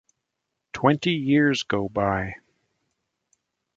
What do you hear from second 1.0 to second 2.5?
years go by.